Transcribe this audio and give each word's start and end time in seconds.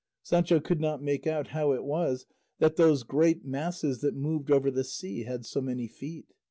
Sancho 0.23 0.59
could 0.59 0.81
not 0.81 1.03
make 1.03 1.27
out 1.27 1.49
how 1.49 1.73
it 1.73 1.83
was 1.83 2.25
that 2.57 2.75
those 2.75 3.03
great 3.03 3.45
masses 3.45 4.01
that 4.01 4.15
moved 4.15 4.49
over 4.49 4.71
the 4.71 4.83
sea 4.83 5.25
had 5.25 5.45
so 5.45 5.61
many 5.61 5.87
feet. 5.87 6.33